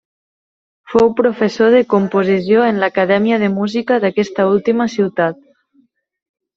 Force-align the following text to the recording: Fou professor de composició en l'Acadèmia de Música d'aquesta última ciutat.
Fou 0.93 1.11
professor 1.19 1.69
de 1.75 1.83
composició 1.91 2.65
en 2.71 2.81
l'Acadèmia 2.87 3.41
de 3.47 3.53
Música 3.61 4.01
d'aquesta 4.07 4.51
última 4.57 4.93
ciutat. 4.99 5.43